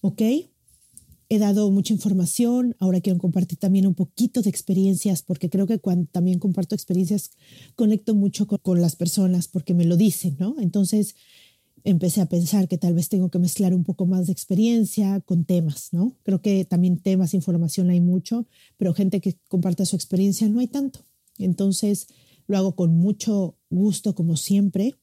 ok, 0.00 0.22
he 1.28 1.38
dado 1.38 1.70
mucha 1.70 1.92
información, 1.92 2.76
ahora 2.78 3.00
quiero 3.00 3.18
compartir 3.18 3.58
también 3.58 3.86
un 3.86 3.94
poquito 3.94 4.42
de 4.42 4.50
experiencias, 4.50 5.22
porque 5.22 5.50
creo 5.50 5.66
que 5.66 5.78
cuando 5.78 6.08
también 6.10 6.38
comparto 6.38 6.74
experiencias 6.74 7.32
conecto 7.74 8.14
mucho 8.14 8.46
con, 8.46 8.80
las 8.80 8.96
personas 8.96 9.48
porque 9.48 9.74
me 9.74 9.84
lo 9.84 9.96
dicen, 9.96 10.36
¿no? 10.38 10.56
Entonces 10.60 11.14
empecé 11.84 12.20
a 12.20 12.28
pensar 12.28 12.68
que 12.68 12.78
tal 12.78 12.94
vez 12.94 13.08
tengo 13.08 13.30
que 13.30 13.38
mezclar 13.38 13.74
un 13.74 13.84
poco 13.84 14.06
más 14.06 14.26
de 14.26 14.32
experiencia 14.32 15.20
con 15.20 15.44
temas, 15.44 15.88
¿no? 15.92 16.16
Creo 16.22 16.40
que 16.42 16.64
también 16.64 16.98
temas, 16.98 17.34
información 17.34 17.90
hay 17.90 18.00
mucho, 18.00 18.46
pero 18.76 18.94
gente 18.94 19.20
que 19.20 19.36
comparte 19.48 19.86
su 19.86 19.96
experiencia 19.96 20.48
no 20.48 20.60
hay 20.60 20.68
tanto. 20.68 21.00
Entonces 21.38 22.08
lo 22.46 22.56
hago 22.56 22.74
con 22.74 22.96
mucho 22.96 23.58
gusto, 23.70 24.14
como 24.14 24.36
siempre, 24.36 24.94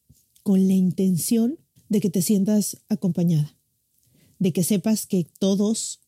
con 0.43 0.67
la 0.67 0.73
intención 0.73 1.59
de 1.89 1.99
que 1.99 2.09
te 2.09 2.21
sientas 2.21 2.77
acompañada, 2.89 3.57
de 4.39 4.53
que 4.53 4.63
sepas 4.63 5.05
que 5.05 5.27
todos 5.39 6.01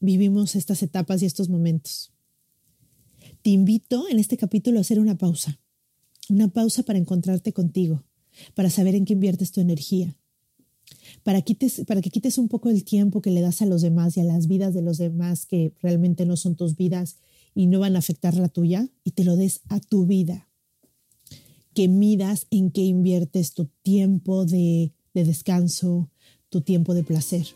vivimos 0.00 0.54
estas 0.54 0.82
etapas 0.82 1.22
y 1.22 1.26
estos 1.26 1.48
momentos. 1.48 2.12
Te 3.42 3.50
invito 3.50 4.08
en 4.08 4.18
este 4.18 4.36
capítulo 4.36 4.78
a 4.78 4.82
hacer 4.82 5.00
una 5.00 5.16
pausa, 5.16 5.60
una 6.28 6.48
pausa 6.48 6.82
para 6.82 6.98
encontrarte 6.98 7.52
contigo, 7.52 8.04
para 8.54 8.70
saber 8.70 8.94
en 8.94 9.04
qué 9.04 9.14
inviertes 9.14 9.52
tu 9.52 9.60
energía, 9.60 10.16
para, 11.22 11.42
para 11.86 12.00
que 12.00 12.10
quites 12.10 12.38
un 12.38 12.48
poco 12.48 12.70
el 12.70 12.84
tiempo 12.84 13.22
que 13.22 13.30
le 13.30 13.40
das 13.40 13.62
a 13.62 13.66
los 13.66 13.82
demás 13.82 14.16
y 14.16 14.20
a 14.20 14.24
las 14.24 14.46
vidas 14.46 14.74
de 14.74 14.82
los 14.82 14.98
demás 14.98 15.46
que 15.46 15.72
realmente 15.80 16.26
no 16.26 16.36
son 16.36 16.56
tus 16.56 16.76
vidas 16.76 17.16
y 17.54 17.66
no 17.66 17.80
van 17.80 17.96
a 17.96 18.00
afectar 18.00 18.34
la 18.34 18.48
tuya 18.48 18.88
y 19.04 19.12
te 19.12 19.24
lo 19.24 19.36
des 19.36 19.60
a 19.68 19.80
tu 19.80 20.06
vida. 20.06 20.48
Que 21.74 21.88
midas 21.88 22.46
en 22.50 22.70
qué 22.70 22.82
inviertes 22.82 23.54
tu 23.54 23.66
tiempo 23.82 24.44
de 24.44 24.92
descanso, 25.12 26.10
tu 26.48 26.60
tiempo 26.60 26.94
de 26.94 27.04
placer 27.04 27.46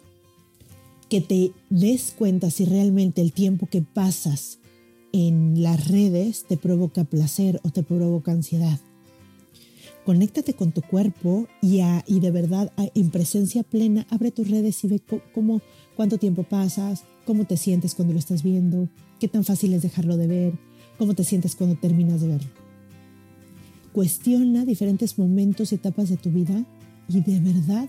que 1.09 1.21
te 1.21 1.53
des 1.71 2.13
cuenta 2.17 2.51
si 2.51 2.65
realmente 2.65 3.21
el 3.21 3.33
tiempo 3.33 3.67
que 3.67 3.83
pasas 3.83 4.59
en 5.13 5.63
las 5.63 5.89
redes 5.89 6.45
te 6.47 6.57
provoca 6.57 7.05
placer 7.05 7.61
o 7.65 7.71
te 7.71 7.83
provoca 7.83 8.33
ansiedad. 8.33 8.79
Conéctate 10.05 10.55
con 10.55 10.73
tu 10.73 10.83
cuerpo 10.83 11.47
y, 11.61 11.81
y 12.07 12.21
de 12.21 12.31
verdad 12.31 12.73
en 12.95 13.11
presencia 13.11 13.63
plena 13.63 14.07
abre 14.11 14.31
tus 14.31 14.49
redes 14.49 14.83
y 14.85 14.89
ve 14.89 15.03
cómo, 15.35 15.61
cuánto 15.97 16.19
tiempo 16.19 16.45
pasas, 16.45 17.05
cómo 17.27 17.45
te 17.45 17.57
sientes 17.57 17.95
cuando 17.95 18.15
lo 18.15 18.19
estás 18.19 18.43
viendo, 18.43 18.89
qué 19.19 19.29
tan 19.29 19.45
fácil 19.45 19.75
es 19.75 19.83
dejarlo 19.83 20.17
de 20.17 20.27
ver, 20.27 20.53
cómo 20.99 21.15
te 21.15 21.25
sientes 21.25 21.57
cuando 21.57 21.77
terminas 21.77 22.21
de 22.21 22.29
verlo. 22.29 22.51
Cuestiona 23.93 24.65
diferentes 24.65 25.19
momentos 25.19 25.73
y 25.73 25.77
etapas 25.77 26.09
de 26.09 26.17
tu 26.17 26.31
vida 26.31 26.65
y 27.09 27.21
de 27.21 27.41
verdad 27.41 27.89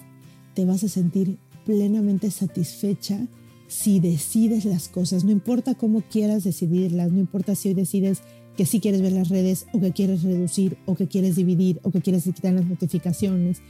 te 0.53 0.65
vas 0.65 0.83
a 0.83 0.89
sentir 0.89 1.37
plenamente 1.65 2.31
satisfecha 2.31 3.27
si 3.67 3.99
decides 3.99 4.65
las 4.65 4.89
cosas, 4.89 5.23
no 5.23 5.31
importa 5.31 5.75
cómo 5.75 6.01
quieras 6.01 6.43
decidirlas, 6.43 7.11
no 7.11 7.19
importa 7.19 7.53
si 7.53 7.69
hoy 7.69 7.75
decides 7.75 8.21
que 8.57 8.65
sí 8.65 8.79
quieres 8.79 9.01
ver 9.01 9.11
las 9.11 9.29
redes 9.29 9.67
o 9.73 9.79
que 9.79 9.91
quieres 9.91 10.23
reducir 10.23 10.77
o 10.87 10.95
que 10.95 11.07
quieres 11.07 11.35
dividir 11.35 11.79
o 11.83 11.91
que 11.91 12.01
quieres 12.01 12.23
quitar 12.23 12.53
las 12.53 12.65
notificaciones, 12.65 13.61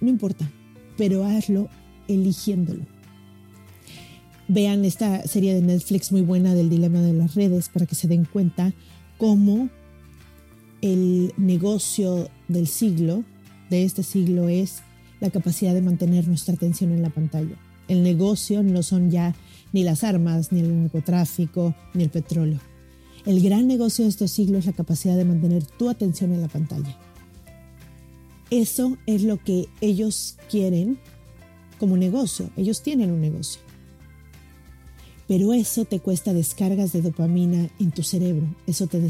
no 0.00 0.10
importa, 0.10 0.50
pero 0.98 1.24
hazlo 1.24 1.68
eligiéndolo. 2.08 2.93
Vean 4.48 4.84
esta 4.84 5.26
serie 5.26 5.54
de 5.54 5.62
Netflix 5.62 6.12
muy 6.12 6.20
buena 6.22 6.54
del 6.54 6.70
dilema 6.70 7.00
de 7.00 7.12
las 7.12 7.34
redes 7.34 7.68
para 7.68 7.86
que 7.86 7.94
se 7.94 8.08
den 8.08 8.24
cuenta 8.24 8.72
cómo 9.18 9.68
el 10.82 11.32
negocio 11.36 12.28
del 12.48 12.66
siglo, 12.66 13.24
de 13.70 13.84
este 13.84 14.02
siglo, 14.02 14.48
es 14.48 14.82
la 15.20 15.30
capacidad 15.30 15.72
de 15.72 15.80
mantener 15.80 16.28
nuestra 16.28 16.54
atención 16.54 16.92
en 16.92 17.02
la 17.02 17.10
pantalla. 17.10 17.56
El 17.88 18.02
negocio 18.02 18.62
no 18.62 18.82
son 18.82 19.10
ya 19.10 19.34
ni 19.72 19.82
las 19.82 20.04
armas, 20.04 20.52
ni 20.52 20.60
el 20.60 20.82
narcotráfico, 20.82 21.74
ni 21.94 22.04
el 22.04 22.10
petróleo 22.10 22.60
el 23.26 23.42
gran 23.42 23.66
negocio 23.66 24.04
de 24.04 24.10
estos 24.10 24.30
siglos 24.30 24.60
es 24.60 24.66
la 24.66 24.72
capacidad 24.72 25.16
de 25.16 25.24
mantener 25.24 25.64
tu 25.64 25.88
atención 25.88 26.32
en 26.32 26.42
la 26.42 26.48
pantalla. 26.48 26.96
Eso 28.50 28.98
es 29.06 29.22
lo 29.22 29.42
que 29.42 29.66
ellos 29.80 30.36
quieren 30.50 30.98
como 31.78 31.96
negocio. 31.96 32.50
Ellos 32.56 32.82
tienen 32.82 33.10
un 33.10 33.20
negocio. 33.20 33.62
Pero 35.26 35.52
eso 35.52 35.84
te 35.84 36.00
cuesta 36.00 36.32
descargas 36.32 36.92
de 36.92 37.02
dopamina 37.02 37.70
en 37.78 37.90
tu 37.90 38.02
cerebro. 38.02 38.46
Eso 38.66 38.86
te, 38.86 39.00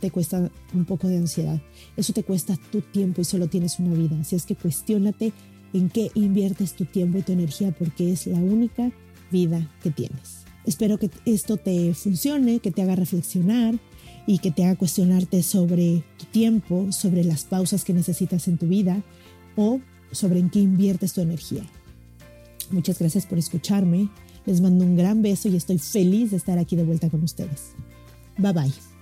te 0.00 0.10
cuesta 0.10 0.50
un 0.74 0.84
poco 0.84 1.08
de 1.08 1.16
ansiedad. 1.16 1.60
Eso 1.96 2.12
te 2.12 2.24
cuesta 2.24 2.58
tu 2.70 2.80
tiempo 2.80 3.20
y 3.20 3.24
solo 3.24 3.48
tienes 3.48 3.78
una 3.78 3.94
vida. 3.94 4.18
Así 4.20 4.36
es 4.36 4.44
que 4.44 4.54
cuestiónate 4.54 5.32
en 5.72 5.88
qué 5.88 6.10
inviertes 6.14 6.74
tu 6.74 6.84
tiempo 6.84 7.18
y 7.18 7.22
tu 7.22 7.32
energía 7.32 7.72
porque 7.72 8.12
es 8.12 8.26
la 8.26 8.38
única 8.38 8.92
vida 9.30 9.70
que 9.82 9.90
tienes. 9.90 10.42
Espero 10.64 10.98
que 10.98 11.10
esto 11.24 11.56
te 11.56 11.94
funcione, 11.94 12.60
que 12.60 12.70
te 12.70 12.82
haga 12.82 12.94
reflexionar 12.94 13.78
y 14.26 14.38
que 14.38 14.50
te 14.50 14.64
haga 14.64 14.76
cuestionarte 14.76 15.42
sobre 15.42 16.04
tu 16.18 16.26
tiempo, 16.26 16.92
sobre 16.92 17.24
las 17.24 17.44
pausas 17.44 17.84
que 17.84 17.92
necesitas 17.92 18.46
en 18.46 18.58
tu 18.58 18.66
vida 18.66 19.02
o 19.56 19.80
sobre 20.12 20.38
en 20.38 20.50
qué 20.50 20.60
inviertes 20.60 21.14
tu 21.14 21.20
energía. 21.20 21.64
Muchas 22.70 22.98
gracias 22.98 23.26
por 23.26 23.38
escucharme. 23.38 24.08
Les 24.46 24.60
mando 24.60 24.84
un 24.84 24.96
gran 24.96 25.22
beso 25.22 25.48
y 25.48 25.56
estoy 25.56 25.78
feliz 25.78 26.30
de 26.30 26.36
estar 26.36 26.58
aquí 26.58 26.76
de 26.76 26.84
vuelta 26.84 27.08
con 27.08 27.22
ustedes. 27.22 27.72
Bye 28.38 28.52
bye. 28.52 28.92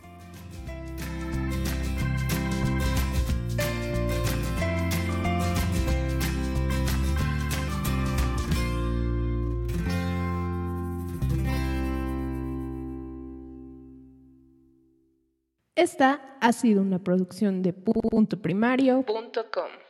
Esta 15.81 16.37
ha 16.41 16.53
sido 16.53 16.83
una 16.83 16.99
producción 16.99 17.63
de 17.63 17.73
puntoprimario.com. 17.73 19.90